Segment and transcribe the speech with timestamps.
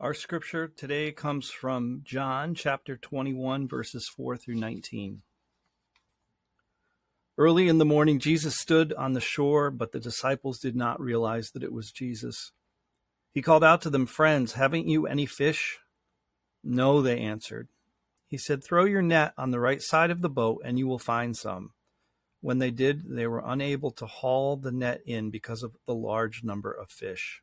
[0.00, 5.20] Our scripture today comes from John chapter 21, verses 4 through 19.
[7.36, 11.50] Early in the morning, Jesus stood on the shore, but the disciples did not realize
[11.50, 12.52] that it was Jesus.
[13.30, 15.80] He called out to them, Friends, haven't you any fish?
[16.64, 17.68] No, they answered.
[18.26, 20.98] He said, Throw your net on the right side of the boat, and you will
[20.98, 21.72] find some.
[22.40, 26.42] When they did, they were unable to haul the net in because of the large
[26.42, 27.42] number of fish.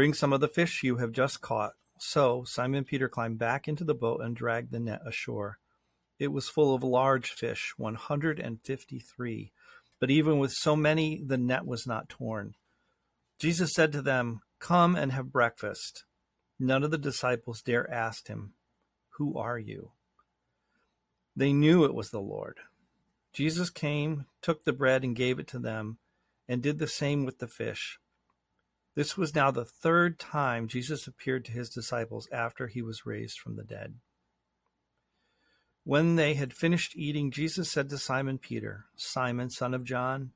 [0.00, 1.74] Bring some of the fish you have just caught.
[1.98, 5.58] So Simon Peter climbed back into the boat and dragged the net ashore.
[6.18, 9.52] It was full of large fish, 153.
[9.98, 12.54] But even with so many, the net was not torn.
[13.38, 16.04] Jesus said to them, Come and have breakfast.
[16.58, 18.54] None of the disciples dare ask him,
[19.18, 19.90] Who are you?
[21.36, 22.56] They knew it was the Lord.
[23.34, 25.98] Jesus came, took the bread, and gave it to them,
[26.48, 27.98] and did the same with the fish.
[29.00, 33.38] This was now the third time Jesus appeared to his disciples after he was raised
[33.38, 33.94] from the dead.
[35.84, 40.32] When they had finished eating, Jesus said to Simon Peter, Simon, son of John,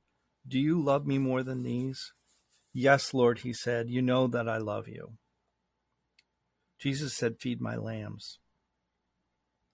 [0.47, 2.11] do you love me more than these?
[2.73, 5.11] Yes, Lord, he said, you know that I love you.
[6.79, 8.39] Jesus said, Feed my lambs.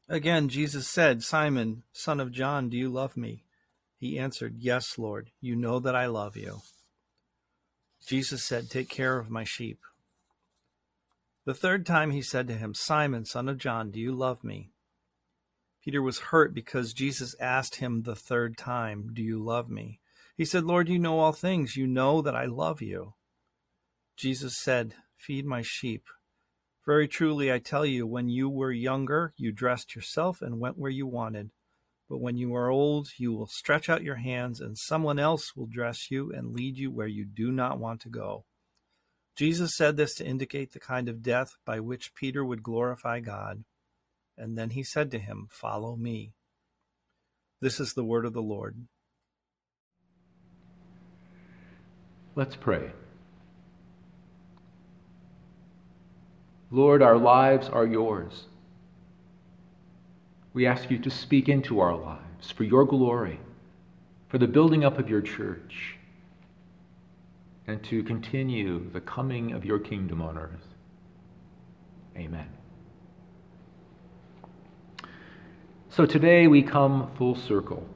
[0.09, 3.45] Again, Jesus said, Simon, son of John, do you love me?
[3.95, 6.59] He answered, Yes, Lord, you know that I love you.
[8.06, 9.80] Jesus said, Take care of my sheep.
[11.46, 14.72] The third time he said to him, Simon, son of John, do you love me?
[15.84, 20.00] Peter was hurt because Jesus asked him the third time, Do you love me?
[20.38, 21.75] He said, Lord, you know all things.
[21.75, 23.14] You know that I love you.
[24.16, 26.04] Jesus said, Feed my sheep.
[26.86, 30.92] Very truly, I tell you, when you were younger, you dressed yourself and went where
[30.92, 31.52] you wanted.
[32.12, 35.66] But when you are old, you will stretch out your hands, and someone else will
[35.66, 38.44] dress you and lead you where you do not want to go.
[39.38, 43.64] Jesus said this to indicate the kind of death by which Peter would glorify God.
[44.38, 46.34] And then he said to him, Follow me.
[47.62, 48.76] This is the word of the Lord.
[52.36, 52.92] Let's pray.
[56.70, 58.48] Lord, our lives are yours.
[60.53, 63.39] We ask you to speak into our lives for your glory,
[64.28, 65.95] for the building up of your church,
[67.67, 70.67] and to continue the coming of your kingdom on earth.
[72.17, 72.50] Amen.
[75.89, 77.88] So today we come full circle.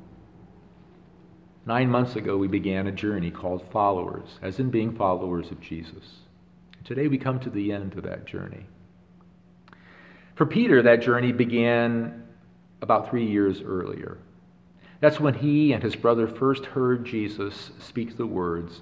[1.66, 6.20] Nine months ago, we began a journey called Followers, as in being followers of Jesus.
[6.84, 8.66] Today we come to the end of that journey.
[10.36, 12.25] For Peter, that journey began
[12.86, 14.20] about three years earlier.
[15.02, 18.82] That's when he and his brother first heard Jesus speak the words,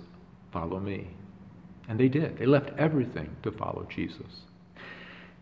[0.52, 1.08] Follow me.
[1.88, 2.38] And they did.
[2.38, 4.42] They left everything to follow Jesus.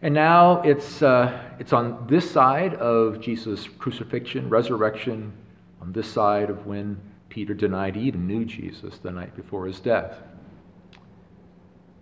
[0.03, 5.33] And now it's, uh, it's on this side of Jesus' crucifixion, resurrection,
[5.81, 6.97] on this side of when
[7.29, 10.15] Peter denied he even knew Jesus the night before his death.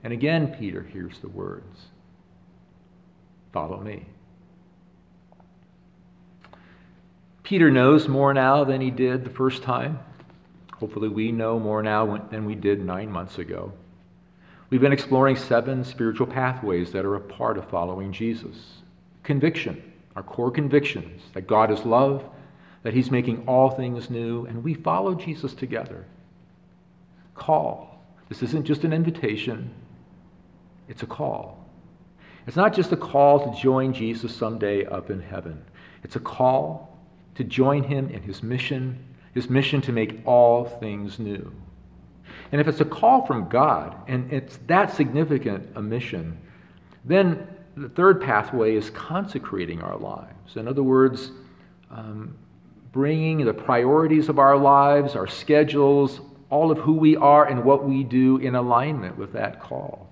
[0.03, 1.87] And again, Peter hears the words
[3.51, 4.05] Follow me.
[7.49, 9.97] Peter knows more now than he did the first time.
[10.75, 13.73] Hopefully, we know more now than we did nine months ago.
[14.69, 18.55] We've been exploring seven spiritual pathways that are a part of following Jesus.
[19.23, 19.81] Conviction,
[20.15, 22.23] our core convictions that God is love,
[22.83, 26.05] that He's making all things new, and we follow Jesus together.
[27.33, 27.99] Call.
[28.29, 29.71] This isn't just an invitation,
[30.87, 31.67] it's a call.
[32.45, 35.65] It's not just a call to join Jesus someday up in heaven,
[36.03, 36.88] it's a call
[37.39, 39.01] to join him in his mission,
[39.33, 41.49] his mission to make all things new.
[42.51, 46.37] And if it's a call from God, and it's that significant a mission,
[47.05, 47.47] then
[47.77, 50.57] the third pathway is consecrating our lives.
[50.57, 51.31] In other words,
[51.89, 52.35] um,
[52.91, 56.19] bringing the priorities of our lives, our schedules,
[56.49, 60.11] all of who we are and what we do in alignment with that call.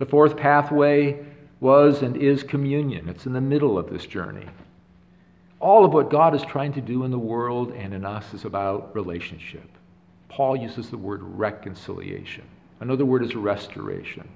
[0.00, 1.24] The fourth pathway
[1.60, 3.08] was and is communion.
[3.08, 4.48] It's in the middle of this journey
[5.62, 8.44] all of what God is trying to do in the world and in us is
[8.44, 9.68] about relationship.
[10.28, 12.44] Paul uses the word reconciliation.
[12.80, 14.28] Another word is restoration.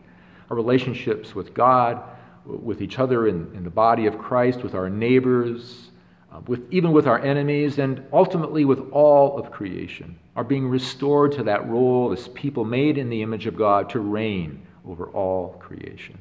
[0.51, 2.01] Our relationships with God,
[2.45, 5.91] with each other in, in the body of Christ, with our neighbors,
[6.33, 11.33] uh, with, even with our enemies, and ultimately with all of creation, are being restored
[11.33, 15.57] to that role as people made in the image of God to reign over all
[15.59, 16.17] creation.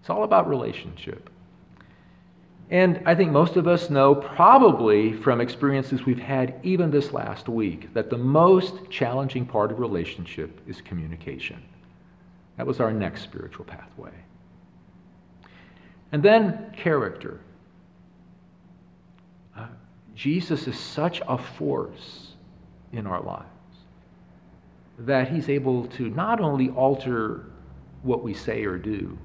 [0.00, 1.30] It's all about relationship.
[2.70, 7.48] And I think most of us know, probably from experiences we've had even this last
[7.48, 11.62] week, that the most challenging part of relationship is communication.
[12.56, 14.12] That was our next spiritual pathway.
[16.12, 17.40] And then character.
[19.56, 19.66] Uh,
[20.14, 22.28] Jesus is such a force
[22.92, 23.48] in our lives
[25.00, 27.46] that he's able to not only alter
[28.02, 29.18] what we say or do,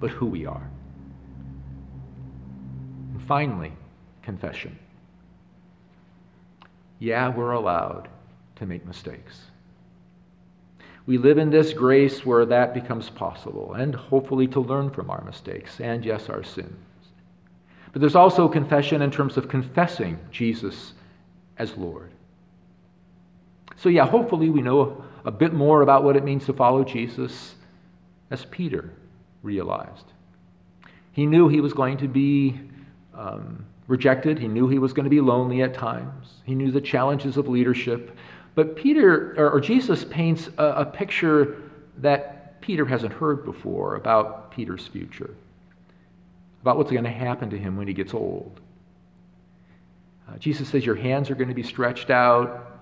[0.00, 0.68] but who we are.
[3.28, 3.72] Finally,
[4.22, 4.78] confession.
[6.98, 8.08] Yeah, we're allowed
[8.56, 9.42] to make mistakes.
[11.04, 15.22] We live in this grace where that becomes possible, and hopefully to learn from our
[15.24, 16.74] mistakes and, yes, our sins.
[17.92, 20.94] But there's also confession in terms of confessing Jesus
[21.58, 22.10] as Lord.
[23.76, 27.54] So, yeah, hopefully we know a bit more about what it means to follow Jesus
[28.30, 28.90] as Peter
[29.42, 30.12] realized.
[31.12, 32.58] He knew he was going to be
[33.18, 36.80] um, rejected, he knew he was going to be lonely at times, he knew the
[36.80, 38.16] challenges of leadership.
[38.54, 41.62] But Peter, or, or Jesus, paints a, a picture
[41.98, 45.34] that Peter hasn't heard before about Peter's future,
[46.62, 48.60] about what's going to happen to him when he gets old.
[50.28, 52.80] Uh, Jesus says, Your hands are going to be stretched out.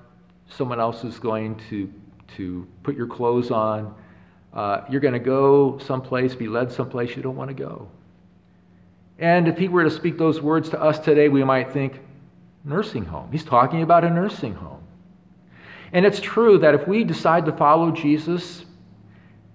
[0.49, 1.93] Someone else is going to,
[2.37, 3.95] to put your clothes on.
[4.53, 7.89] Uh, you're going to go someplace, be led someplace you don't want to go.
[9.19, 12.01] And if he were to speak those words to us today, we might think,
[12.65, 13.31] nursing home.
[13.33, 14.83] He's talking about a nursing home.
[15.93, 18.65] And it's true that if we decide to follow Jesus,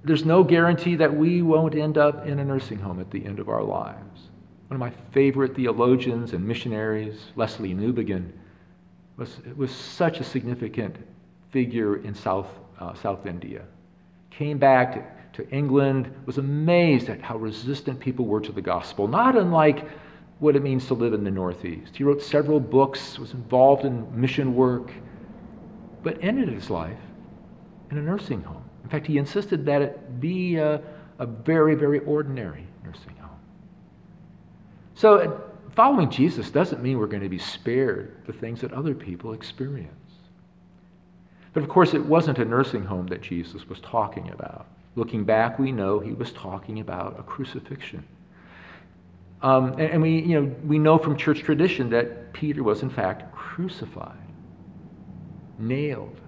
[0.04, 3.40] there's no guarantee that we won't end up in a nursing home at the end
[3.40, 4.30] of our lives.
[4.70, 8.32] One of my favorite theologians and missionaries, Lesslie Newbigin,
[9.18, 10.96] was, was such a significant
[11.52, 12.48] figure in South,
[12.80, 13.64] uh, South India.
[14.32, 19.08] Came back to, to England, was amazed at how resistant people were to the gospel,
[19.08, 19.88] not unlike
[20.40, 21.96] what it means to live in the Northeast.
[21.96, 24.92] He wrote several books, was involved in mission work
[26.04, 26.98] but ended his life
[27.90, 28.64] in a nursing home.
[28.84, 30.82] In fact, he insisted that it be a,
[31.20, 33.40] a very, very ordinary nursing home.
[34.96, 35.40] So, uh,
[35.76, 39.92] following Jesus doesn't mean we're going to be spared the things that other people experience.
[41.54, 44.68] But of course, it wasn't a nursing home that Jesus was talking about.
[44.96, 48.06] Looking back, we know he was talking about a crucifixion.
[49.42, 52.90] Um, and, and we, you know, we know from church tradition that Peter was, in
[52.90, 54.18] fact, crucified
[55.58, 56.20] nailed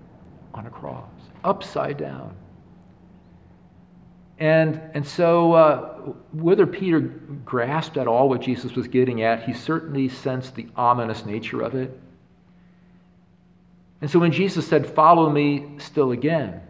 [0.53, 1.09] on a cross,
[1.43, 2.35] upside down.
[4.39, 5.79] And, and so, uh,
[6.31, 11.25] whether Peter grasped at all what Jesus was getting at, he certainly sensed the ominous
[11.25, 11.99] nature of it.
[14.01, 16.61] And so, when Jesus said, Follow me still again,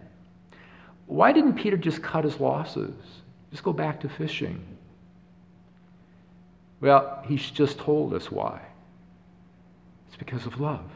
[1.13, 2.95] why didn't Peter just cut his losses?
[3.51, 4.65] Just go back to fishing?
[6.81, 8.60] Well, he's just told us why.
[10.07, 10.89] It's because of love.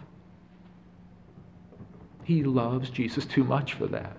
[2.23, 4.17] He loves Jesus too much for that.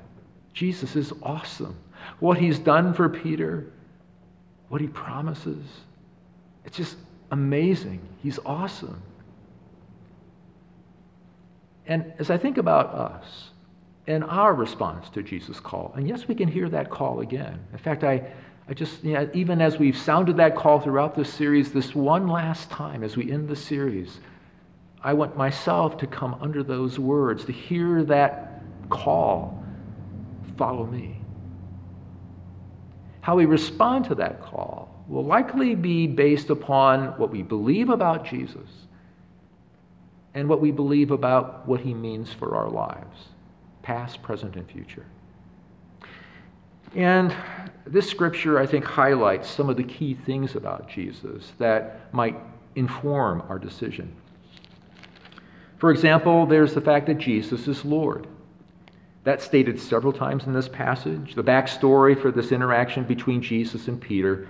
[0.54, 1.76] Jesus is awesome.
[2.20, 3.66] What he's done for Peter,
[4.68, 5.66] what he promises,
[6.64, 6.96] it's just
[7.32, 7.98] amazing.
[8.22, 9.02] He's awesome.
[11.88, 13.50] And as I think about us
[14.08, 17.60] and our response to Jesus' call, and yes, we can hear that call again.
[17.72, 18.32] In fact, I,
[18.66, 22.26] I just, you know, even as we've sounded that call throughout this series, this one
[22.26, 24.18] last time as we end the series,
[25.04, 29.62] I want myself to come under those words, to hear that call
[30.56, 31.20] follow me.
[33.20, 38.24] How we respond to that call will likely be based upon what we believe about
[38.24, 38.68] Jesus
[40.34, 43.28] and what we believe about what he means for our lives,
[43.82, 45.06] past, present, and future.
[46.94, 47.34] And
[47.86, 52.36] this scripture, I think, highlights some of the key things about Jesus that might
[52.76, 54.14] inform our decision.
[55.78, 58.26] For example, there's the fact that Jesus is Lord.
[59.24, 61.34] That's stated several times in this passage.
[61.34, 64.48] The backstory for this interaction between Jesus and Peter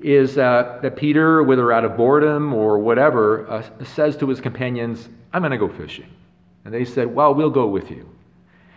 [0.00, 5.08] is uh, that Peter, whether out of boredom or whatever, uh, says to his companions,
[5.32, 6.08] I'm going to go fishing.
[6.64, 8.08] And they said, Well, we'll go with you.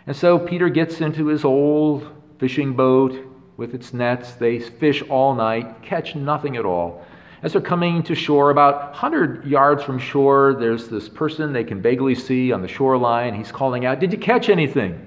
[0.08, 2.08] And so Peter gets into his old
[2.40, 3.16] fishing boat
[3.58, 4.34] with its nets.
[4.34, 7.06] They fish all night, catch nothing at all.
[7.42, 11.82] As they're coming to shore, about 100 yards from shore, there's this person they can
[11.82, 13.36] vaguely see on the shoreline.
[13.36, 15.06] He's calling out, Did you catch anything?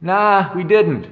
[0.00, 1.08] Nah, we didn't.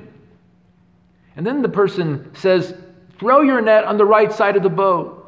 [1.36, 2.74] And then the person says,
[3.18, 5.22] Throw your net on the right side of the boat.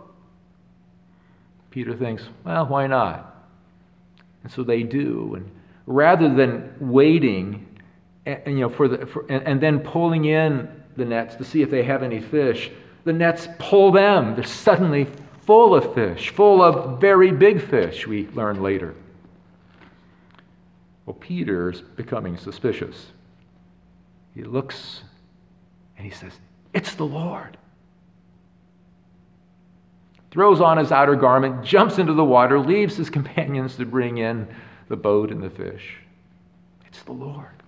[1.75, 3.49] Peter thinks, well, why not?
[4.45, 5.35] And so they do.
[5.35, 5.50] And
[5.87, 7.63] rather than waiting
[8.26, 11.62] and, you know, for the, for, and, and then pulling in the nets to see
[11.62, 12.71] if they have any fish,
[13.04, 14.35] the nets pull them.
[14.35, 15.07] They're suddenly
[15.43, 18.95] full of fish, full of very big fish, we learn later.
[21.07, 23.07] Well, Peter's becoming suspicious.
[24.35, 25.02] He looks
[25.97, 26.33] and he says,
[26.73, 27.59] It's the Lord.
[30.31, 34.49] Throws on his outer garment, jumps into the water, leaves his companions to bring in
[34.88, 35.97] the boat and the fish.
[36.87, 37.62] It's the Lord.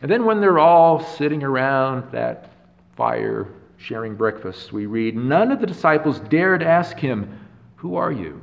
[0.00, 2.50] And then, when they're all sitting around that
[2.96, 7.38] fire sharing breakfast, we read, None of the disciples dared ask him,
[7.76, 8.42] Who are you?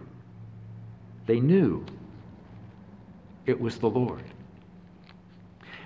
[1.26, 1.86] They knew
[3.46, 4.24] it was the Lord.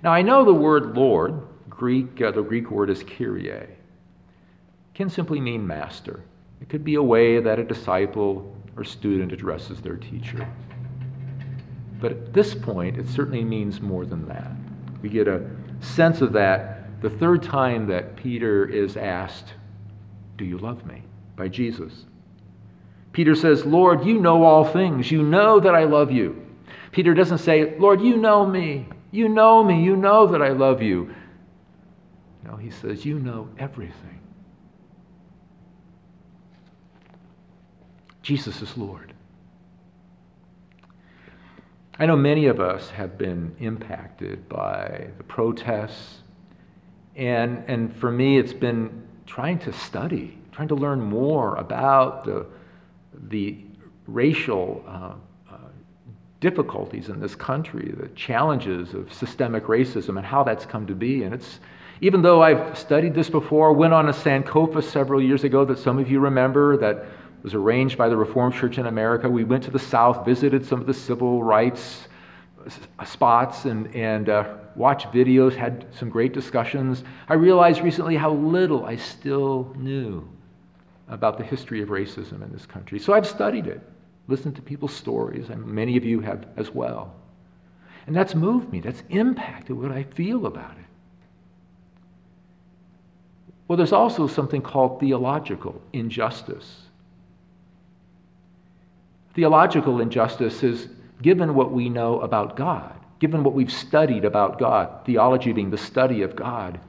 [0.04, 3.68] Now, I know the word Lord, Greek, uh, the Greek word is kyrie,
[4.94, 6.22] can simply mean master.
[6.62, 10.48] It could be a way that a disciple or student addresses their teacher.
[12.00, 14.52] But at this point, it certainly means more than that.
[15.02, 15.50] We get a
[15.82, 19.54] sense of that the third time that Peter is asked,
[20.38, 21.04] Do you love me?
[21.40, 22.06] by Jesus.
[23.14, 25.10] Peter says, Lord, you know all things.
[25.10, 26.46] You know that I love you.
[26.92, 28.88] Peter doesn't say, Lord, you know me.
[29.12, 29.82] You know me.
[29.82, 31.16] You know that I love you.
[32.44, 34.20] No, he says, You know everything.
[38.22, 39.14] Jesus is Lord.
[42.02, 46.20] I know many of us have been impacted by the protests,
[47.18, 52.46] and, and for me, it's been trying to study, trying to learn more about the,
[53.28, 53.58] the
[54.08, 55.12] racial uh,
[55.54, 55.58] uh,
[56.40, 61.24] difficulties in this country, the challenges of systemic racism, and how that's come to be.
[61.24, 61.60] And it's,
[62.00, 66.00] even though I've studied this before, went on a Sankofa several years ago that some
[66.00, 67.08] of you remember that
[67.44, 69.30] was arranged by the Reformed Church in America.
[69.30, 72.08] We went to the South, visited some of the civil rights
[73.06, 77.04] spots, and, and uh, watched videos, had some great discussions.
[77.28, 80.28] I realized recently how little I still knew
[81.08, 83.00] about the history of racism in this country.
[83.00, 83.82] So I've studied it,
[84.28, 87.16] listened to people's stories, and many of you have as well.
[88.08, 90.86] And that's moved me, that's impacted what I feel about it.
[93.68, 96.89] Well, there's also something called theological injustice.
[99.34, 100.88] Theological injustice is
[101.22, 105.78] given what we know about God, given what we've studied about God, theology being the
[105.78, 106.80] study of God.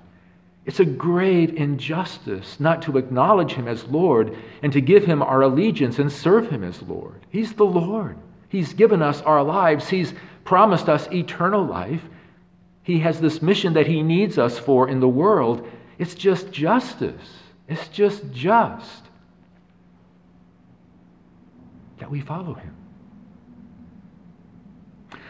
[0.67, 5.43] It's a grave injustice not to acknowledge Him as Lord and to give Him our
[5.43, 7.27] allegiance and serve Him as Lord.
[7.31, 8.17] He's the Lord.
[8.49, 12.03] He's given us our lives, He's promised us eternal life.
[12.83, 15.69] He has this mission that He needs us for in the world.
[15.99, 17.39] It's just justice.
[17.69, 19.10] It's just just
[22.01, 22.75] that we follow him.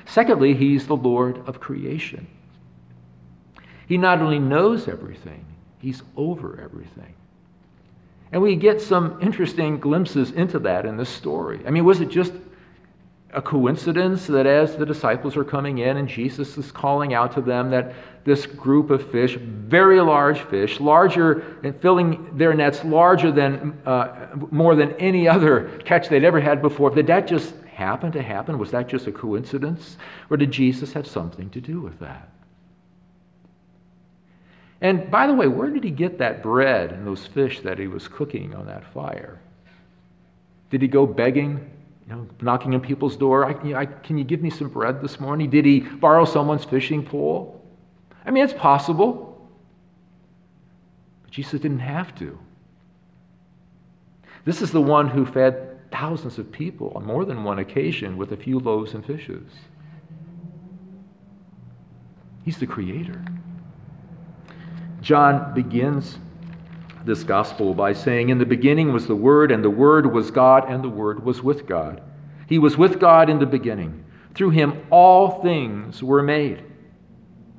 [0.06, 2.26] Secondly, he's the Lord of creation.
[3.86, 5.44] He not only knows everything,
[5.78, 7.14] he's over everything.
[8.32, 11.60] And we get some interesting glimpses into that in this story.
[11.66, 12.32] I mean, was it just
[13.32, 17.40] a coincidence that as the disciples are coming in and Jesus is calling out to
[17.40, 17.92] them that
[18.24, 24.28] this group of fish, very large fish, larger and filling their nets larger than uh,
[24.50, 28.58] more than any other catch they'd ever had before, did that just happen to happen?
[28.58, 29.96] Was that just a coincidence?
[30.28, 32.28] Or did Jesus have something to do with that?
[34.82, 37.86] And by the way, where did he get that bread and those fish that he
[37.86, 39.40] was cooking on that fire?
[40.70, 41.70] Did he go begging
[42.10, 43.46] you know, knocking on people's door.
[43.46, 45.48] I, I, can you give me some bread this morning?
[45.48, 47.59] Did he borrow someone's fishing pole?
[48.24, 49.48] I mean, it's possible.
[51.22, 52.38] But Jesus didn't have to.
[54.44, 58.32] This is the one who fed thousands of people on more than one occasion with
[58.32, 59.50] a few loaves and fishes.
[62.44, 63.22] He's the creator.
[65.02, 66.18] John begins
[67.04, 70.70] this gospel by saying, In the beginning was the Word, and the Word was God,
[70.70, 72.02] and the Word was with God.
[72.46, 74.04] He was with God in the beginning.
[74.34, 76.64] Through him all things were made.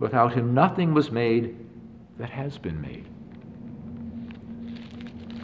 [0.01, 1.55] Without him nothing was made
[2.17, 3.05] that has been made.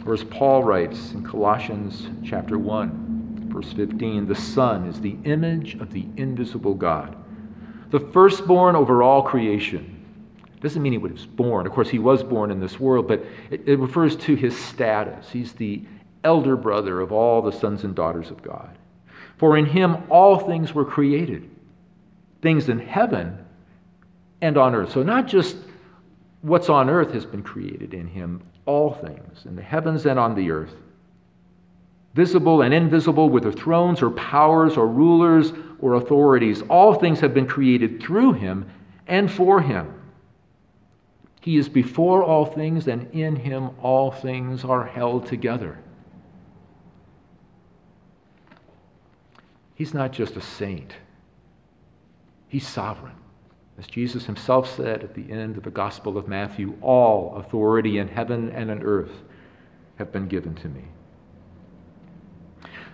[0.04, 5.76] Or as Paul writes in Colossians chapter 1, verse 15, the Son is the image
[5.76, 7.16] of the invisible God,
[7.90, 10.04] the firstborn over all creation.
[10.60, 11.64] Doesn't mean he was born.
[11.64, 15.30] Of course, he was born in this world, but it, it refers to his status.
[15.30, 15.84] He's the
[16.24, 18.76] elder brother of all the sons and daughters of God.
[19.36, 21.48] For in him all things were created,
[22.42, 23.44] things in heaven
[24.40, 24.92] and on earth.
[24.92, 25.56] So, not just
[26.42, 30.34] What's on earth has been created in him, all things, in the heavens and on
[30.34, 30.74] the earth,
[32.14, 36.62] visible and invisible, whether thrones or powers or rulers or authorities.
[36.62, 38.70] All things have been created through him
[39.06, 39.94] and for him.
[41.40, 45.78] He is before all things, and in him all things are held together.
[49.74, 50.92] He's not just a saint,
[52.48, 53.14] he's sovereign.
[53.78, 58.08] As Jesus himself said at the end of the Gospel of Matthew, all authority in
[58.08, 59.22] heaven and on earth
[59.96, 60.84] have been given to me.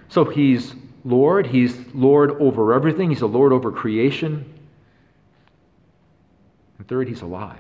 [0.09, 0.75] So he's
[1.05, 4.51] Lord, he's Lord over everything, he's a Lord over creation.
[6.79, 7.59] And third, he's alive.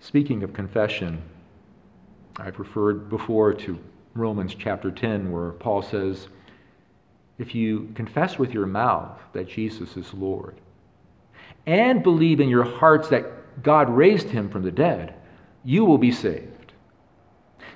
[0.00, 1.22] Speaking of confession,
[2.36, 3.78] I've referred before to
[4.14, 6.28] Romans chapter 10, where Paul says,
[7.38, 10.54] If you confess with your mouth that Jesus is Lord
[11.66, 15.14] and believe in your hearts that God raised him from the dead,
[15.64, 16.72] you will be saved.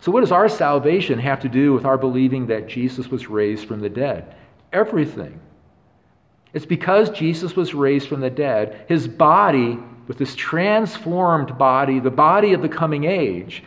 [0.00, 3.67] So, what does our salvation have to do with our believing that Jesus was raised
[3.67, 4.35] from the dead?
[4.73, 5.38] Everything.
[6.55, 12.11] It's because Jesus was raised from the dead, his body, with this transformed body, the
[12.11, 13.62] body of the coming age,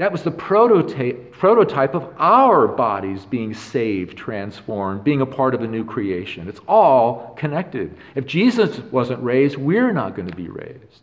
[0.00, 5.60] that was the prototype, prototype of our bodies being saved, transformed, being a part of
[5.60, 6.48] a new creation.
[6.48, 7.94] It's all connected.
[8.14, 11.02] If Jesus wasn't raised, we're not going to be raised.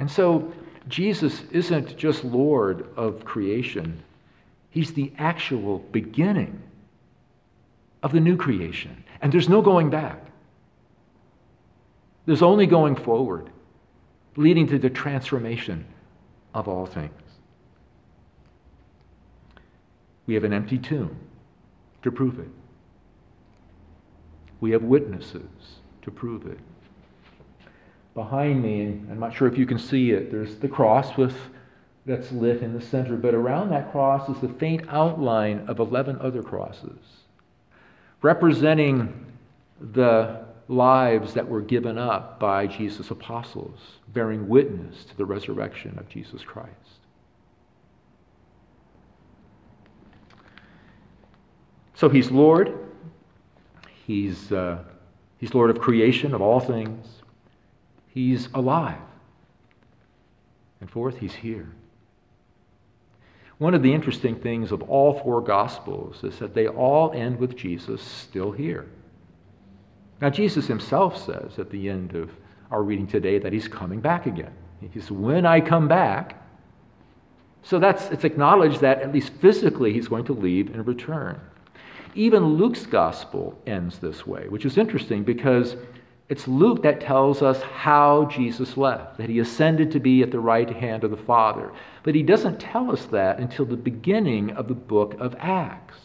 [0.00, 0.52] And so,
[0.88, 4.02] Jesus isn't just Lord of creation,
[4.70, 6.60] He's the actual beginning
[8.02, 9.04] of the new creation.
[9.22, 10.20] And there's no going back,
[12.26, 13.48] there's only going forward,
[14.34, 15.86] leading to the transformation
[16.56, 17.12] of all things.
[20.26, 21.14] We have an empty tomb
[22.02, 22.48] to prove it.
[24.60, 25.42] We have witnesses
[26.00, 26.58] to prove it.
[28.14, 31.36] Behind me, I'm not sure if you can see it, there's the cross with
[32.06, 36.18] that's lit in the center, but around that cross is the faint outline of 11
[36.20, 36.98] other crosses,
[38.22, 39.26] representing
[39.92, 46.08] the lives that were given up by Jesus' apostles, bearing witness to the resurrection of
[46.08, 46.70] Jesus Christ.
[51.94, 52.78] So he's Lord.
[54.06, 54.78] He's, uh,
[55.38, 57.06] he's Lord of creation, of all things.
[58.08, 58.98] He's alive.
[60.80, 61.68] And fourth, he's here.
[63.58, 67.56] One of the interesting things of all four Gospels is that they all end with
[67.56, 68.86] Jesus still here.
[70.20, 72.30] Now, Jesus himself says at the end of
[72.70, 74.52] our reading today that he's coming back again.
[74.80, 76.42] He says, When I come back,
[77.62, 81.40] so that's it's acknowledged that at least physically he's going to leave and return.
[82.14, 85.76] Even Luke's gospel ends this way, which is interesting because
[86.28, 90.40] it's Luke that tells us how Jesus left, that he ascended to be at the
[90.40, 91.72] right hand of the Father.
[92.02, 95.98] But he doesn't tell us that until the beginning of the book of Acts.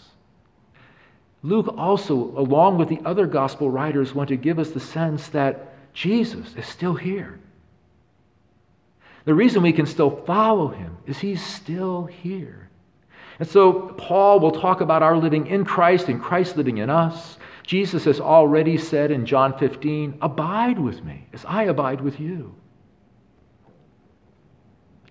[1.44, 5.74] Luke also, along with the other gospel writers, want to give us the sense that
[5.94, 7.40] Jesus is still here.
[9.26, 12.70] The reason we can still follow him is he's still here.
[13.40, 17.38] And so Paul will talk about our living in Christ and Christ living in us.
[17.66, 22.56] Jesus has already said in John 15, Abide with me as I abide with you.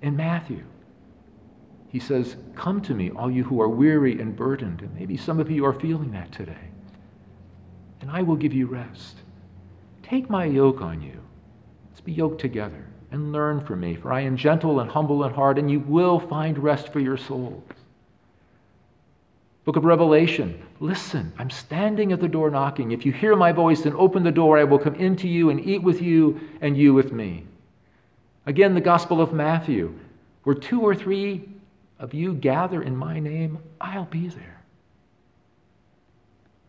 [0.03, 0.65] In Matthew,
[1.91, 4.81] he says, Come to me, all you who are weary and burdened.
[4.81, 6.71] And maybe some of you are feeling that today.
[8.01, 9.17] And I will give you rest.
[10.03, 11.21] Take my yoke on you.
[11.91, 15.35] Let's be yoked together and learn from me, for I am gentle and humble in
[15.35, 17.65] heart, and you will find rest for your souls.
[19.65, 22.93] Book of Revelation, listen, I'm standing at the door knocking.
[22.93, 25.61] If you hear my voice and open the door, I will come into you and
[25.67, 27.47] eat with you, and you with me.
[28.47, 29.93] Again, the Gospel of Matthew,
[30.45, 31.49] where two or three
[32.01, 34.63] of you gather in my name, I'll be there.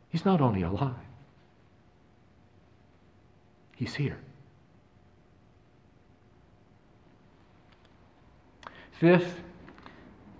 [0.10, 0.94] He's not only alive,
[3.76, 4.20] he's here.
[8.92, 9.42] Fifth,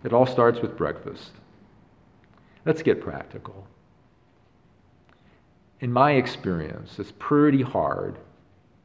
[0.04, 1.32] it all starts with breakfast.
[2.66, 3.66] Let's get practical.
[5.80, 8.20] In my experience, it's pretty hard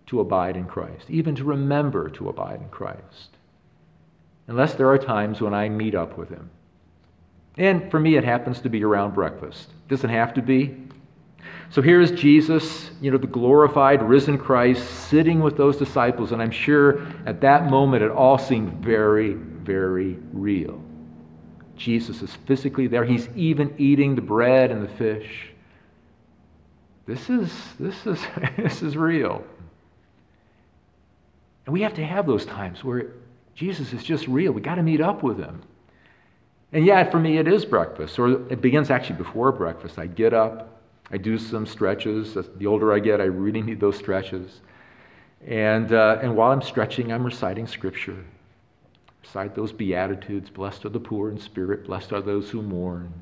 [0.07, 3.37] to abide in Christ, even to remember to abide in Christ
[4.49, 6.51] unless there are times when I meet up with him.
[7.59, 9.71] And for me, it happens to be around breakfast.
[9.89, 10.77] Doesn't have to be.
[11.71, 16.41] So here is Jesus, you know, the glorified, risen Christ, sitting with those disciples, and
[16.41, 20.81] I'm sure at that moment it all seemed very, very real.
[21.77, 23.05] Jesus is physically there.
[23.05, 25.51] He's even eating the bread and the fish.
[27.07, 28.21] this is, this is,
[28.57, 29.45] this is real.
[31.67, 33.13] And we have to have those times where
[33.57, 34.53] Jesus is just real.
[34.53, 35.63] We got to meet up with him.
[36.73, 39.99] And yeah, for me, it is breakfast, or it begins actually before breakfast.
[39.99, 42.35] I get up, I do some stretches.
[42.35, 44.61] The older I get, I really need those stretches.
[45.47, 48.23] And, uh, and while I'm stretching, I'm reciting scripture.
[49.23, 53.13] Recite those Beatitudes Blessed are the poor in spirit, blessed are those who mourn.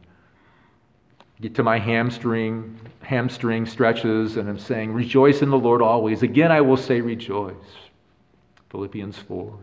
[1.41, 6.23] Get to my hamstring, hamstring stretches, and I'm saying, Rejoice in the Lord always.
[6.23, 7.55] Again, I will say, Rejoice.
[8.71, 9.59] Philippians 4.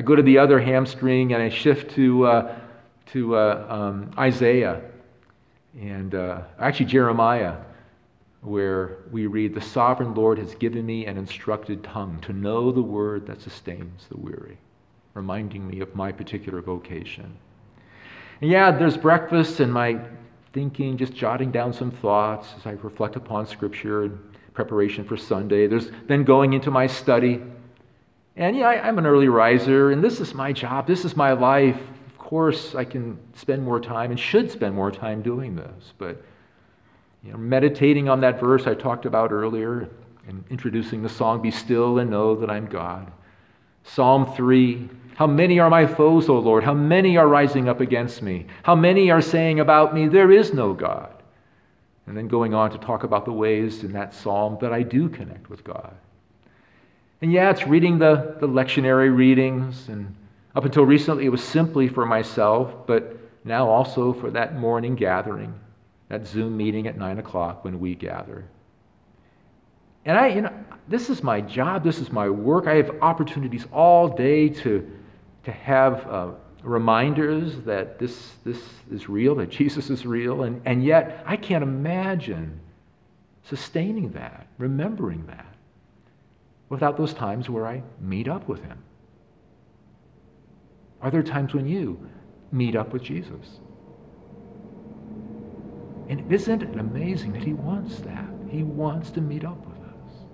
[0.00, 2.56] I go to the other hamstring and I shift to, uh,
[3.08, 4.80] to uh, um, Isaiah
[5.78, 7.56] and uh, actually Jeremiah,
[8.40, 12.80] where we read, The sovereign Lord has given me an instructed tongue to know the
[12.80, 14.56] word that sustains the weary,
[15.12, 17.36] reminding me of my particular vocation.
[18.40, 20.00] And yeah, there's breakfast and my
[20.54, 24.18] thinking, just jotting down some thoughts as I reflect upon Scripture and
[24.54, 25.66] preparation for Sunday.
[25.66, 27.42] There's then going into my study
[28.36, 31.32] and yeah, I, am an early riser, and this is my job, this is my
[31.32, 31.80] life.
[32.06, 35.92] Of course, I can spend more time and should spend more time doing this.
[35.98, 36.22] But
[37.22, 39.88] you know, meditating on that verse I talked about earlier
[40.28, 43.10] and introducing the song, Be Still and Know That I'm God.
[43.82, 46.64] Psalm 3 How many are my foes, O Lord?
[46.64, 48.46] How many are rising up against me?
[48.62, 51.14] How many are saying about me, There is no God?
[52.06, 55.08] And then going on to talk about the ways in that psalm that I do
[55.08, 55.94] connect with God.
[57.22, 59.88] And yeah, it's reading the, the lectionary readings.
[59.88, 60.14] And
[60.54, 65.54] up until recently, it was simply for myself, but now also for that morning gathering,
[66.08, 68.44] that Zoom meeting at 9 o'clock when we gather.
[70.04, 70.52] And I, you know,
[70.88, 72.66] this is my job, this is my work.
[72.66, 74.90] I have opportunities all day to,
[75.44, 76.30] to have uh,
[76.62, 80.44] reminders that this, this is real, that Jesus is real.
[80.44, 82.60] And, and yet, I can't imagine
[83.44, 85.49] sustaining that, remembering that
[86.70, 88.82] without those times where I meet up with him?
[91.02, 92.08] Are there times when you
[92.52, 93.60] meet up with Jesus?
[96.08, 98.28] And isn't it amazing that he wants that?
[98.48, 100.24] He wants to meet up with us.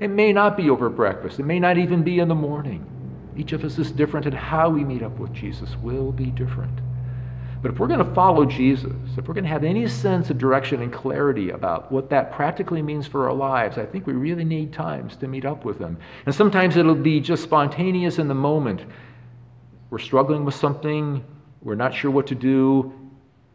[0.00, 2.84] It may not be over breakfast, it may not even be in the morning.
[3.36, 6.80] Each of us is different, and how we meet up with Jesus will be different.
[7.62, 10.38] But if we're going to follow Jesus, if we're going to have any sense of
[10.38, 14.44] direction and clarity about what that practically means for our lives, I think we really
[14.44, 15.96] need times to meet up with Him.
[16.26, 18.84] And sometimes it'll be just spontaneous in the moment.
[19.90, 21.24] We're struggling with something,
[21.62, 22.92] we're not sure what to do,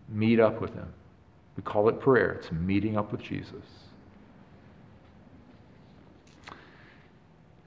[0.09, 0.91] meet up with Him.
[1.55, 3.63] We call it prayer, it's meeting up with Jesus.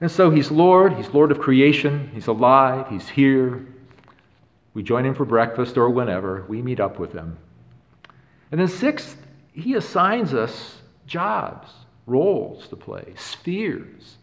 [0.01, 3.65] And so He's Lord, He's Lord of creation, He's alive, He's here.
[4.75, 6.45] We join him for breakfast or whenever.
[6.47, 7.37] We meet up with him.
[8.51, 9.17] And then, sixth,
[9.53, 11.71] he assigns us jobs,
[12.05, 14.17] roles to play, spheres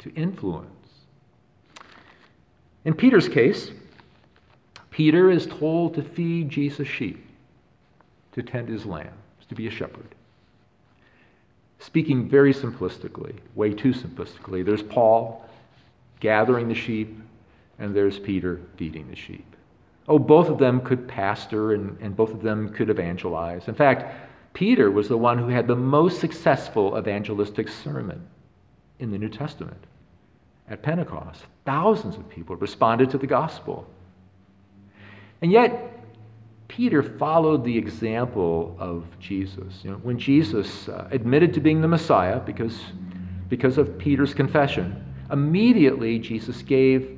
[0.00, 0.68] to influence.
[2.84, 3.70] In Peter's case,
[4.90, 7.24] Peter is told to feed Jesus' sheep,
[8.32, 9.12] to tend his lambs,
[9.48, 10.14] to be a shepherd.
[11.78, 15.48] Speaking very simplistically, way too simplistically, there's Paul
[16.20, 17.18] gathering the sheep,
[17.78, 19.56] and there's Peter feeding the sheep.
[20.06, 23.68] Oh, both of them could pastor and, and both of them could evangelize.
[23.68, 24.14] In fact,
[24.52, 28.26] Peter was the one who had the most successful evangelistic sermon
[28.98, 29.82] in the New Testament.
[30.68, 33.86] At Pentecost, thousands of people responded to the gospel.
[35.42, 35.92] And yet,
[36.68, 39.80] Peter followed the example of Jesus.
[39.82, 42.80] You know, when Jesus uh, admitted to being the Messiah because,
[43.48, 47.13] because of Peter's confession, immediately Jesus gave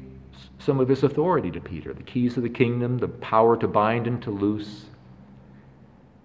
[0.58, 4.06] some of his authority to Peter the keys of the kingdom, the power to bind
[4.06, 4.86] and to loose.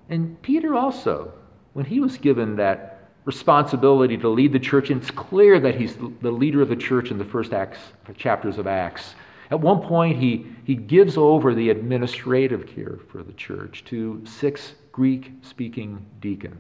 [0.09, 1.33] And Peter also,
[1.73, 5.95] when he was given that responsibility to lead the church, and it's clear that he's
[5.95, 7.79] the leader of the church in the first Acts,
[8.17, 9.15] chapters of Acts.
[9.51, 14.73] At one point, he, he gives over the administrative care for the church to six
[14.91, 16.57] Greek speaking deacons.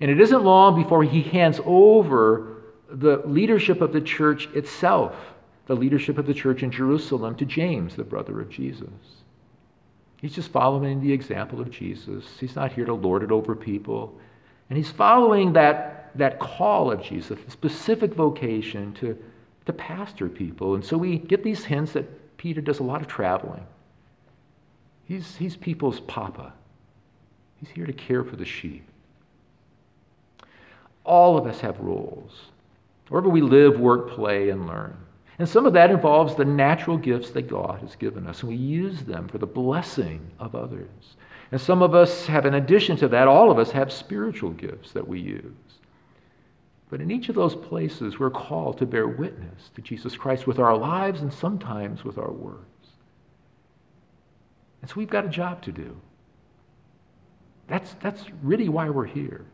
[0.00, 5.14] And it isn't long before he hands over the leadership of the church itself
[5.70, 8.88] the leadership of the church in Jerusalem to James, the brother of Jesus.
[10.20, 12.24] He's just following the example of Jesus.
[12.40, 14.18] He's not here to lord it over people.
[14.68, 19.16] And he's following that, that call of Jesus, the specific vocation to,
[19.66, 20.74] to pastor people.
[20.74, 23.64] And so we get these hints that Peter does a lot of traveling.
[25.04, 26.52] He's, he's people's papa,
[27.58, 28.82] he's here to care for the sheep.
[31.04, 32.46] All of us have roles.
[33.08, 34.96] Wherever we live, work, play, and learn.
[35.40, 38.56] And some of that involves the natural gifts that God has given us, and we
[38.56, 41.16] use them for the blessing of others.
[41.50, 44.92] And some of us have, in addition to that, all of us have spiritual gifts
[44.92, 45.54] that we use.
[46.90, 50.58] But in each of those places, we're called to bear witness to Jesus Christ with
[50.58, 52.66] our lives and sometimes with our words.
[54.82, 55.96] And so we've got a job to do.
[57.66, 59.46] That's, that's really why we're here.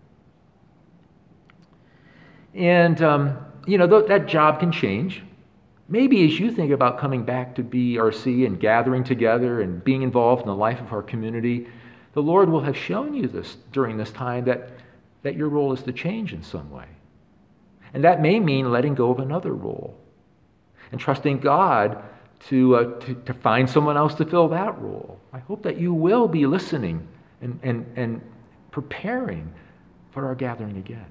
[2.56, 5.22] And, um, you know, th- that job can change.
[5.88, 10.42] Maybe as you think about coming back to BRC and gathering together and being involved
[10.42, 11.68] in the life of our community,
[12.12, 14.70] the Lord will have shown you this during this time that,
[15.22, 16.86] that your role is to change in some way.
[17.94, 19.96] And that may mean letting go of another role
[20.90, 22.02] and trusting God
[22.48, 25.18] to, uh, to, to, find someone else to fill that role.
[25.32, 27.06] I hope that you will be listening
[27.40, 28.20] and, and, and
[28.70, 29.52] preparing
[30.10, 31.06] for our gathering again.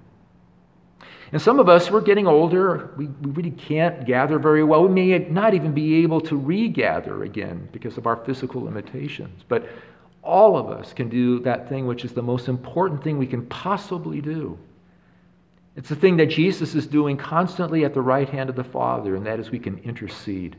[1.31, 2.93] And some of us, we're getting older.
[2.97, 4.83] We, we really can't gather very well.
[4.83, 9.43] We may not even be able to regather again because of our physical limitations.
[9.47, 9.67] But
[10.21, 13.45] all of us can do that thing which is the most important thing we can
[13.47, 14.57] possibly do.
[15.75, 19.15] It's the thing that Jesus is doing constantly at the right hand of the Father,
[19.15, 20.55] and that is we can intercede.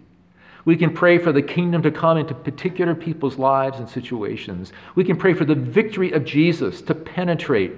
[0.67, 4.73] We can pray for the kingdom to come into particular people's lives and situations.
[4.95, 7.73] We can pray for the victory of Jesus to penetrate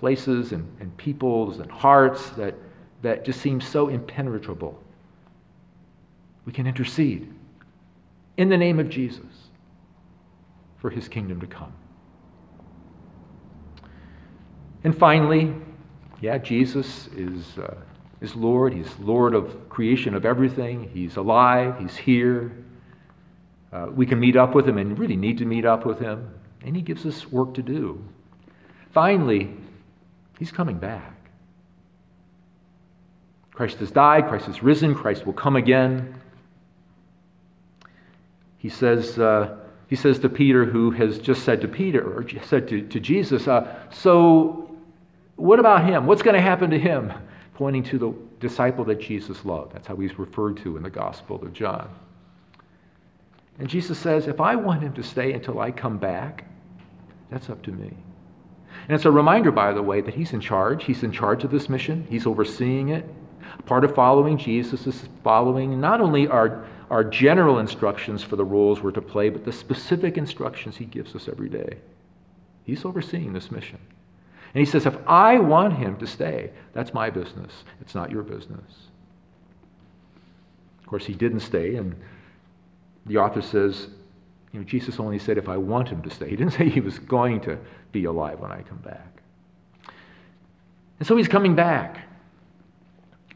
[0.00, 2.54] places and, and peoples and hearts that,
[3.02, 4.82] that just seem so impenetrable.
[6.46, 7.32] We can intercede
[8.38, 9.50] in the name of Jesus
[10.78, 11.72] for his kingdom to come.
[14.82, 15.54] And finally,
[16.22, 17.74] yeah, Jesus is, uh,
[18.22, 18.72] is Lord.
[18.72, 20.90] He's Lord of creation of everything.
[20.94, 21.78] He's alive.
[21.78, 22.52] He's here.
[23.70, 26.34] Uh, we can meet up with him and really need to meet up with him.
[26.64, 28.02] And he gives us work to do.
[28.92, 29.54] Finally,
[30.40, 31.14] He's coming back.
[33.52, 36.18] Christ has died, Christ has risen, Christ will come again.
[38.56, 42.68] He says, uh, he says to Peter, who has just said to Peter, or said
[42.68, 44.74] to, to Jesus, uh, So,
[45.36, 46.06] what about him?
[46.06, 47.12] What's going to happen to him?
[47.52, 49.74] Pointing to the disciple that Jesus loved.
[49.74, 51.90] That's how he's referred to in the Gospel of John.
[53.58, 56.46] And Jesus says, If I want him to stay until I come back,
[57.30, 57.94] that's up to me.
[58.88, 60.84] And it's a reminder, by the way, that he's in charge.
[60.84, 63.08] He's in charge of this mission, he's overseeing it.
[63.66, 68.82] Part of following Jesus is following not only our, our general instructions for the roles
[68.82, 71.78] we're to play, but the specific instructions he gives us every day.
[72.64, 73.78] He's overseeing this mission.
[74.54, 77.64] And he says, if I want him to stay, that's my business.
[77.80, 78.88] It's not your business.
[80.80, 81.94] Of course, he didn't stay, and
[83.06, 83.88] the author says,
[84.52, 86.28] you know, Jesus only said, if I want him to stay.
[86.28, 87.58] He didn't say he was going to
[87.92, 89.22] be alive when I come back.
[90.98, 92.06] And so he's coming back.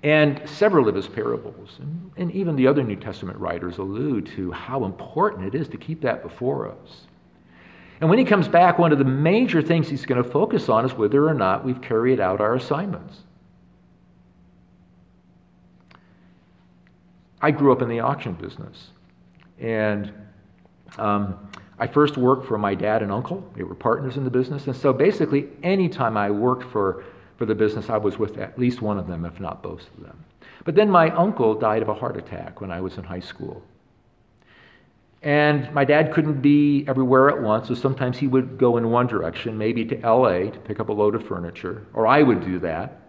[0.03, 4.53] And several of his parables, and, and even the other New Testament writers, allude to
[4.53, 7.07] how important it is to keep that before us.
[8.01, 10.85] And when he comes back, one of the major things he's going to focus on
[10.85, 13.17] is whether or not we've carried out our assignments.
[17.41, 18.91] I grew up in the auction business.
[19.59, 20.13] And
[20.99, 23.49] um, I first worked for my dad and uncle.
[23.57, 24.67] They were partners in the business.
[24.67, 27.05] And so basically, anytime I worked for,
[27.37, 30.05] for the business, I was with at least one of them, if not both of
[30.05, 30.25] them.
[30.65, 33.63] But then my uncle died of a heart attack when I was in high school.
[35.23, 39.07] And my dad couldn't be everywhere at once, so sometimes he would go in one
[39.07, 42.59] direction, maybe to LA to pick up a load of furniture, or I would do
[42.59, 43.01] that.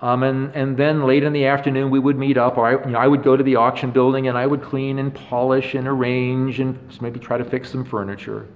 [0.00, 2.92] Um, and, and then late in the afternoon, we would meet up, or I, you
[2.92, 5.88] know, I would go to the auction building and I would clean and polish and
[5.88, 8.46] arrange and maybe try to fix some furniture.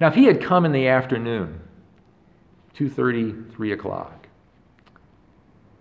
[0.00, 1.60] Now, if he had come in the afternoon,
[2.78, 4.28] 2.30, 3 o'clock,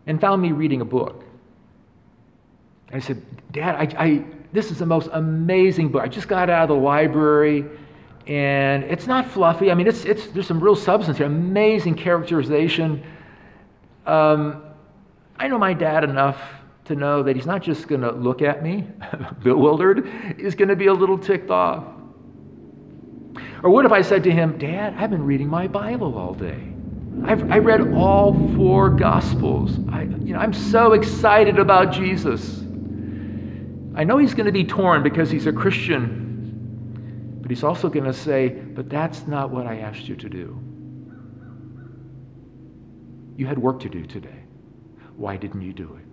[0.08, 1.24] and found me reading a book,
[2.92, 6.02] I said, Dad, I, I, this is the most amazing book.
[6.04, 7.64] I just got out of the library
[8.28, 9.72] and it's not fluffy.
[9.72, 13.04] I mean, it's, it's, there's some real substance here, amazing characterization
[14.10, 14.64] um,
[15.38, 16.42] I know my dad enough
[16.86, 18.88] to know that he's not just going to look at me
[19.44, 21.84] bewildered, he's going to be a little ticked off.
[23.62, 26.60] Or what if I said to him, Dad, I've been reading my Bible all day.
[27.24, 29.78] I've I read all four Gospels.
[29.92, 32.60] I, you know, I'm so excited about Jesus.
[33.96, 38.06] I know he's going to be torn because he's a Christian, but he's also going
[38.06, 40.60] to say, But that's not what I asked you to do.
[43.40, 44.44] You had work to do today.
[45.16, 46.06] Why didn't you do it?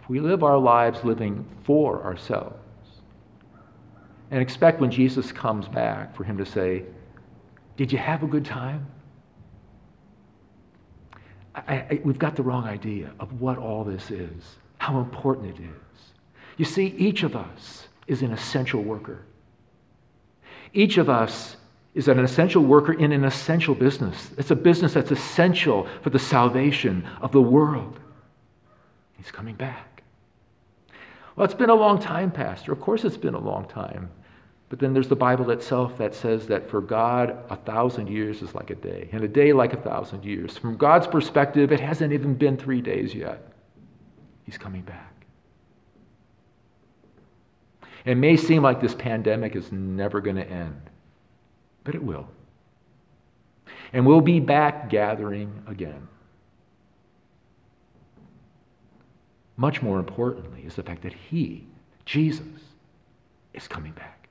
[0.00, 2.56] If we live our lives living for ourselves
[4.30, 6.84] and expect when Jesus comes back for him to say,
[7.76, 8.86] Did you have a good time?
[11.54, 15.62] I, I, we've got the wrong idea of what all this is, how important it
[15.62, 16.12] is.
[16.56, 19.26] You see, each of us is an essential worker.
[20.74, 21.56] Each of us
[21.94, 24.30] is an essential worker in an essential business.
[24.36, 27.98] It's a business that's essential for the salvation of the world.
[29.16, 30.02] He's coming back.
[31.36, 32.72] Well, it's been a long time, Pastor.
[32.72, 34.10] Of course, it's been a long time.
[34.68, 38.54] But then there's the Bible itself that says that for God, a thousand years is
[38.54, 40.58] like a day, and a day like a thousand years.
[40.58, 43.52] From God's perspective, it hasn't even been three days yet.
[44.44, 45.13] He's coming back.
[48.04, 50.90] It may seem like this pandemic is never going to end,
[51.84, 52.28] but it will.
[53.92, 56.08] And we'll be back gathering again.
[59.56, 61.66] Much more importantly is the fact that He,
[62.04, 62.60] Jesus,
[63.54, 64.28] is coming back.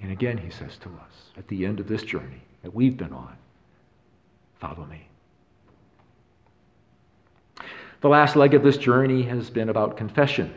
[0.00, 3.12] And again, He says to us at the end of this journey that we've been
[3.12, 3.36] on
[4.60, 5.09] follow me.
[8.00, 10.54] The last leg of this journey has been about confession,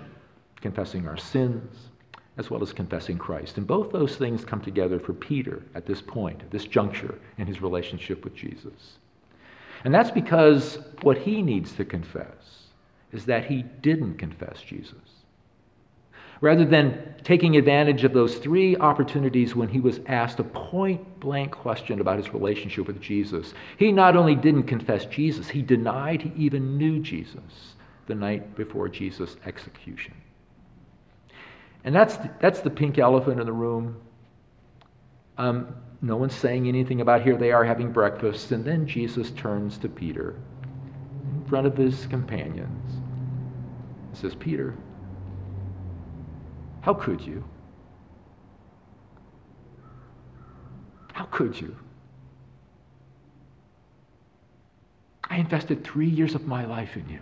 [0.62, 1.89] confessing our sins,
[2.38, 3.58] as well as confessing Christ.
[3.58, 7.45] And both those things come together for Peter at this point, at this juncture in
[7.45, 8.97] his relationship with Jesus.
[9.84, 12.67] And that's because what he needs to confess
[13.12, 15.22] is that he didn't confess Jesus.
[16.43, 21.53] Rather than taking advantage of those three opportunities when he was asked a point blank
[21.53, 26.34] question about his relationship with Jesus, he not only didn't confess Jesus, he denied he
[26.36, 27.75] even knew Jesus
[28.08, 30.13] the night before Jesus' execution.
[31.86, 33.95] And that's the, that's the pink elephant in the room.
[35.38, 38.51] Um, no one's saying anything about here they are having breakfast.
[38.51, 40.36] And then Jesus turns to Peter
[41.23, 44.75] in front of his companions and says, Peter,
[46.84, 47.46] how could you?
[51.13, 51.78] How could you?
[55.30, 57.22] I invested three years of my life in you.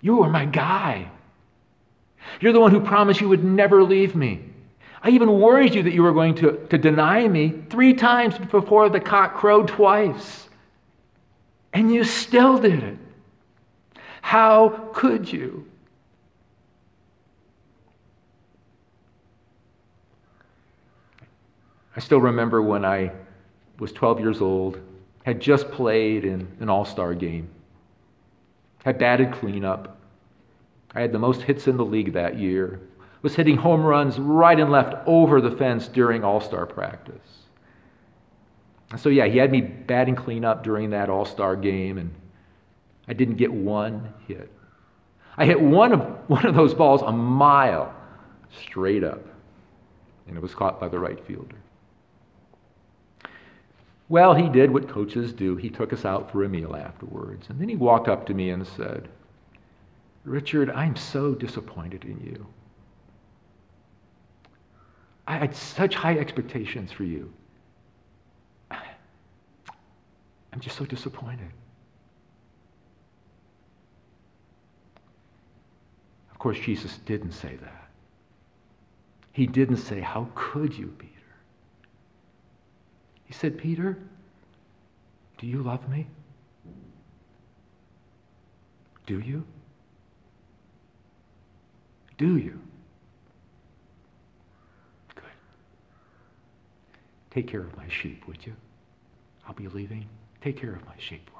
[0.00, 1.12] You were my guy.
[2.40, 4.42] You're the one who promised you would never leave me.
[5.00, 8.88] I even worried you that you were going to, to deny me three times before
[8.88, 10.48] the cock crowed twice.
[11.72, 12.98] And you still did it.
[14.22, 15.68] How could you?
[21.98, 23.10] I still remember when I
[23.80, 24.78] was 12 years old,
[25.24, 27.50] had just played in an all star game,
[28.84, 29.98] had batted cleanup.
[30.94, 32.78] I had the most hits in the league that year,
[33.22, 37.48] was hitting home runs right and left over the fence during all star practice.
[38.96, 42.14] so, yeah, he had me batting cleanup during that all star game, and
[43.08, 44.52] I didn't get one hit.
[45.36, 47.92] I hit one of, one of those balls a mile
[48.66, 49.26] straight up,
[50.28, 51.56] and it was caught by the right fielder.
[54.08, 55.56] Well, he did what coaches do.
[55.56, 57.46] He took us out for a meal afterwards.
[57.50, 59.08] And then he walked up to me and said,
[60.24, 62.46] Richard, I'm so disappointed in you.
[65.26, 67.32] I had such high expectations for you.
[70.58, 71.52] I'm just so disappointed.
[76.32, 77.88] Of course, Jesus didn't say that.
[79.32, 81.17] He didn't say, How could you, Peter?
[83.28, 83.98] He said, Peter,
[85.36, 86.06] do you love me?
[89.06, 89.44] Do you?
[92.16, 92.58] Do you?
[95.14, 95.24] Good.
[97.30, 98.54] Take care of my sheep, would you?
[99.46, 100.08] I'll be leaving.
[100.42, 101.30] Take care of my sheep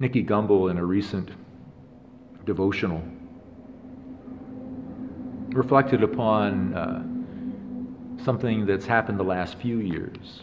[0.00, 1.30] Nicky Gumbel, in a recent
[2.44, 3.02] devotional,
[5.50, 10.42] reflected upon uh, something that's happened the last few years,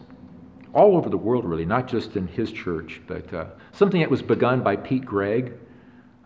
[0.73, 4.21] all over the world, really, not just in his church, but uh, something that was
[4.21, 5.51] begun by Pete Greig.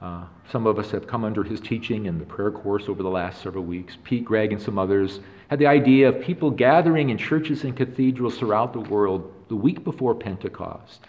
[0.02, 3.10] Uh, some of us have come under his teaching in the prayer course over the
[3.10, 3.98] last several weeks.
[4.04, 5.20] Pete Greig and some others
[5.50, 9.84] had the idea of people gathering in churches and cathedrals throughout the world the week
[9.84, 11.02] before Pentecost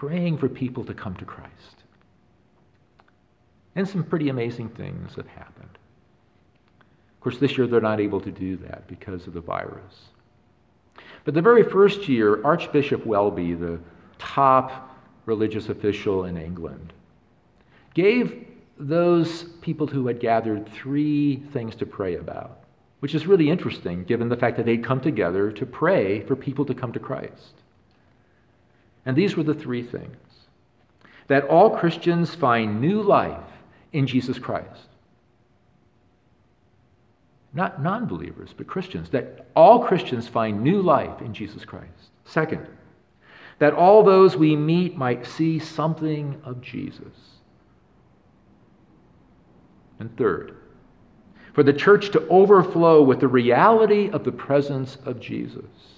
[0.00, 1.84] praying for people to come to Christ.
[3.76, 5.78] And some pretty amazing things have happened.
[6.78, 9.94] Of course, this year they're not able to do that because of the virus.
[11.24, 13.78] But the very first year, Archbishop Welby, the
[14.18, 16.94] top religious official in England,
[17.94, 18.46] gave
[18.78, 22.64] those people who had gathered three things to pray about,
[23.00, 26.64] which is really interesting given the fact that they'd come together to pray for people
[26.64, 27.61] to come to Christ.
[29.04, 30.16] And these were the three things
[31.28, 33.38] that all Christians find new life
[33.92, 34.88] in Jesus Christ.
[37.54, 42.10] not non believers, but Christians, that all Christians find new life in Jesus Christ.
[42.24, 42.66] Second,
[43.58, 47.14] that all those we meet might see something of Jesus.
[49.98, 50.56] And third,
[51.52, 55.91] for the church to overflow with the reality of the presence of Jesus.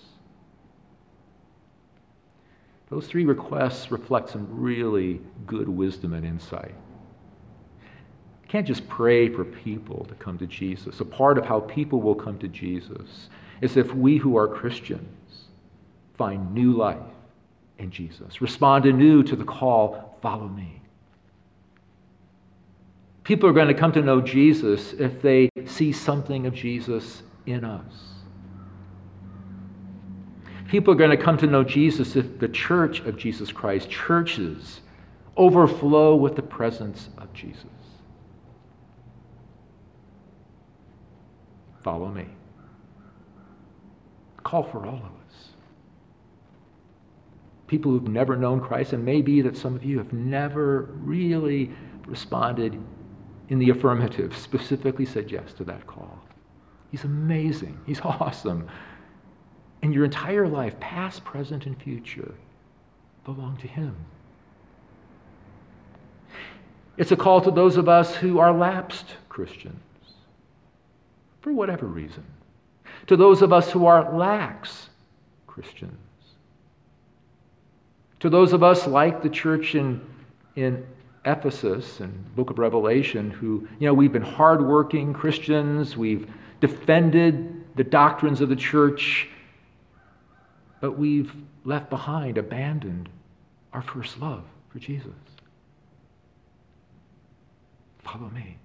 [2.94, 6.76] Those three requests reflect some really good wisdom and insight.
[8.44, 11.00] You can't just pray for people to come to Jesus.
[11.00, 13.30] A part of how people will come to Jesus
[13.60, 15.48] is if we who are Christians
[16.16, 17.02] find new life
[17.78, 20.80] in Jesus, respond anew to the call, follow me.
[23.24, 27.64] People are going to come to know Jesus if they see something of Jesus in
[27.64, 28.13] us.
[30.74, 34.80] People are going to come to know Jesus if the church of Jesus Christ, churches,
[35.36, 37.62] overflow with the presence of Jesus.
[41.84, 42.26] Follow me.
[44.42, 45.50] Call for all of us.
[47.68, 51.70] People who've never known Christ, and maybe that some of you have never really
[52.04, 52.82] responded
[53.48, 56.18] in the affirmative, specifically said yes to that call.
[56.90, 57.78] He's amazing.
[57.86, 58.68] He's awesome.
[59.84, 62.32] And your entire life, past, present, and future,
[63.26, 63.94] belong to Him.
[66.96, 69.76] It's a call to those of us who are lapsed Christians,
[71.42, 72.24] for whatever reason.
[73.08, 74.88] To those of us who are lax
[75.46, 75.92] Christians.
[78.20, 80.00] To those of us like the church in,
[80.56, 80.82] in
[81.26, 86.26] Ephesus and book of Revelation who, you know, we've been hardworking Christians, we've
[86.62, 89.28] defended the doctrines of the church,
[90.84, 91.32] but we've
[91.64, 93.08] left behind, abandoned
[93.72, 95.14] our first love for Jesus.
[98.02, 98.58] Follow me.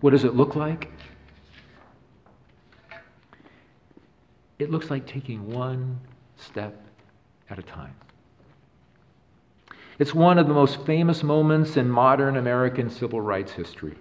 [0.00, 0.92] What does it look like?
[4.60, 5.98] It looks like taking one
[6.36, 6.80] step
[7.50, 7.96] at a time.
[9.98, 13.96] It's one of the most famous moments in modern American civil rights history.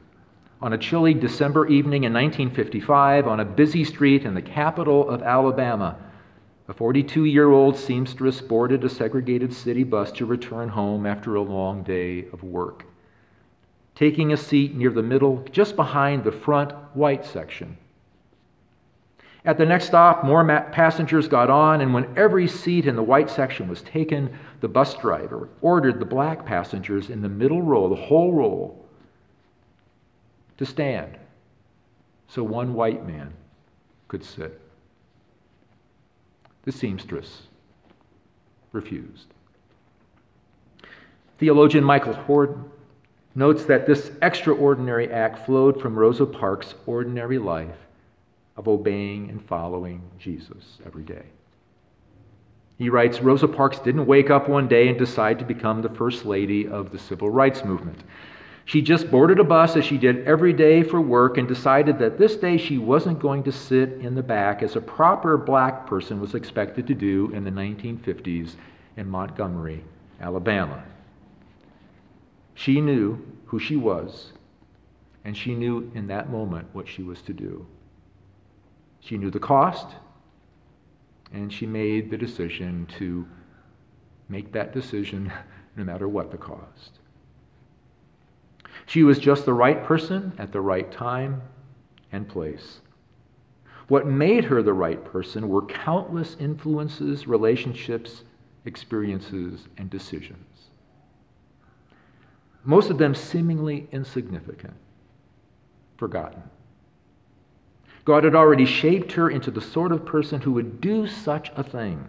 [0.59, 5.21] On a chilly December evening in 1955, on a busy street in the capital of
[5.21, 5.97] Alabama,
[6.67, 11.41] a 42 year old seamstress boarded a segregated city bus to return home after a
[11.41, 12.85] long day of work.
[13.93, 17.77] Taking a seat near the middle, just behind the front white section,
[19.45, 20.43] at the next stop, more
[20.73, 24.95] passengers got on, and when every seat in the white section was taken, the bus
[24.95, 28.75] driver ordered the black passengers in the middle row, the whole row,
[30.57, 31.17] to stand
[32.27, 33.33] so one white man
[34.07, 34.59] could sit.
[36.63, 37.43] The seamstress
[38.71, 39.27] refused.
[41.37, 42.65] Theologian Michael Horton
[43.35, 47.77] notes that this extraordinary act flowed from Rosa Parks' ordinary life
[48.57, 51.23] of obeying and following Jesus every day.
[52.77, 56.25] He writes Rosa Parks didn't wake up one day and decide to become the first
[56.25, 58.03] lady of the civil rights movement.
[58.67, 62.17] She just boarded a bus as she did every day for work and decided that
[62.17, 66.19] this day she wasn't going to sit in the back as a proper black person
[66.19, 68.55] was expected to do in the 1950s
[68.97, 69.85] in Montgomery,
[70.19, 70.83] Alabama.
[72.55, 74.33] She knew who she was,
[75.23, 77.65] and she knew in that moment what she was to do.
[78.99, 79.87] She knew the cost,
[81.31, 83.25] and she made the decision to
[84.27, 85.31] make that decision
[85.77, 86.99] no matter what the cost.
[88.87, 91.41] She was just the right person at the right time
[92.11, 92.79] and place.
[93.89, 98.23] What made her the right person were countless influences, relationships,
[98.65, 100.69] experiences, and decisions.
[102.63, 104.73] Most of them seemingly insignificant,
[105.97, 106.43] forgotten.
[108.05, 111.63] God had already shaped her into the sort of person who would do such a
[111.63, 112.07] thing.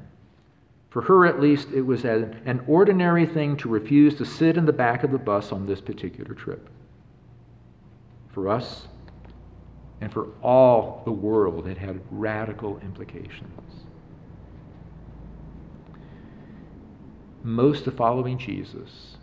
[0.91, 4.73] For her, at least, it was an ordinary thing to refuse to sit in the
[4.73, 6.69] back of the bus on this particular trip.
[8.29, 8.89] For us,
[10.01, 13.85] and for all the world, it had radical implications.
[17.43, 19.17] Most of following Jesus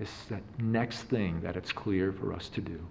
[0.00, 2.84] is that next thing that it's clear for us to do.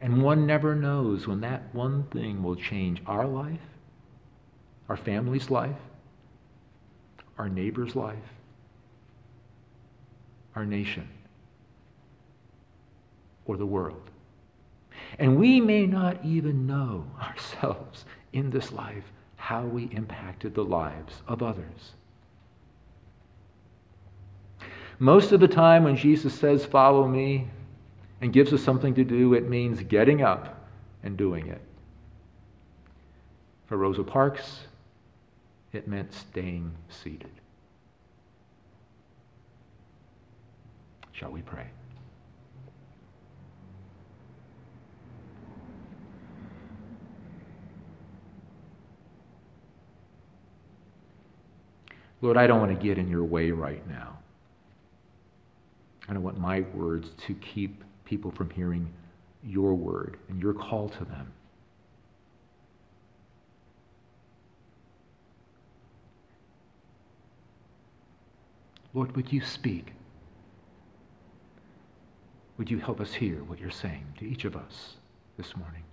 [0.00, 3.58] And one never knows when that one thing will change our life,
[4.88, 5.76] our family's life,
[7.36, 8.16] our neighbor's life,
[10.56, 11.08] our nation,
[13.44, 14.10] or the world.
[15.18, 19.04] And we may not even know ourselves in this life
[19.36, 21.92] how we impacted the lives of others.
[24.98, 27.48] Most of the time, when Jesus says, Follow me,
[28.20, 30.66] and gives us something to do, it means getting up
[31.02, 31.60] and doing it.
[33.66, 34.60] For Rosa Parks,
[35.78, 37.30] it meant staying seated.
[41.12, 41.66] Shall we pray?
[52.20, 54.18] Lord, I don't want to get in your way right now.
[56.08, 58.92] I don't want my words to keep people from hearing
[59.44, 61.32] your word and your call to them.
[68.94, 69.92] Lord, would you speak?
[72.56, 74.96] Would you help us hear what you're saying to each of us
[75.36, 75.84] this morning?